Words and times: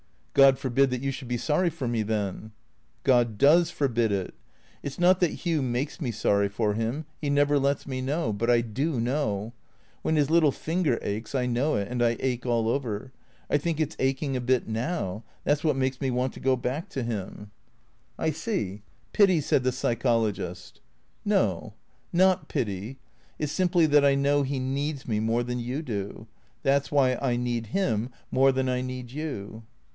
"■' 0.31 0.33
God 0.33 0.57
forbid 0.57 0.89
that 0.91 1.01
you 1.03 1.11
should 1.11 1.27
be 1.27 1.37
sorry 1.37 1.69
for 1.69 1.87
me, 1.87 2.01
then."" 2.03 2.53
God 3.03 3.37
does 3.37 3.69
forbid 3.69 4.11
it. 4.13 4.33
It 4.81 4.93
's 4.93 4.97
not 4.97 5.19
that 5.19 5.43
Hugh 5.45 5.61
maJces 5.61 5.99
me 6.01 6.09
sorry 6.09 6.47
for 6.49 6.73
him; 6.73 7.05
he 7.21 7.29
never 7.29 7.59
lets 7.59 7.85
me 7.85 8.01
know; 8.01 8.31
but 8.33 8.49
I 8.49 8.61
do 8.61 8.99
know. 8.99 9.53
When 10.01 10.15
his 10.15 10.29
little 10.31 10.55
linger 10.65 10.97
aches 11.03 11.35
I 11.35 11.45
know 11.45 11.75
it, 11.75 11.87
and 11.89 12.01
I 12.01 12.15
ache 12.21 12.45
all 12.47 12.67
over— 12.69 13.11
I 13.51 13.57
think 13.59 13.79
it 13.79 13.91
's 13.91 13.95
aching 13.99 14.35
a 14.35 14.41
bit 14.41 14.67
now; 14.67 15.23
that 15.43 15.59
's 15.59 15.63
what 15.65 15.75
makes 15.75 16.01
me 16.01 16.09
want 16.09 16.33
to 16.33 16.39
go 16.39 16.55
back 16.55 16.89
to 16.91 17.03
him." 17.03 17.51
THECEEATORS 18.17 18.17
485" 18.17 18.25
I 18.25 18.31
see— 18.31 18.81
Pity," 19.13 19.41
said 19.41 19.63
the 19.63 19.71
psychologist." 19.71 20.79
No. 21.35 21.73
Not 22.13 22.47
pity. 22.47 22.97
It 23.37 23.47
's 23.49 23.51
simply 23.51 23.85
that 23.87 24.05
I 24.05 24.15
know 24.15 24.41
he 24.43 24.57
needs 24.57 25.07
me 25.07 25.19
more 25.19 25.43
than 25.43 25.59
you 25.59 25.83
do. 25.83 26.25
That 26.63 26.85
's 26.85 26.91
why 26.91 27.17
I 27.21 27.35
need 27.35 27.67
him 27.67 28.09
more 28.31 28.51
than 28.53 28.69
I 28.69 28.81
need 28.81 29.11
you." 29.11 29.63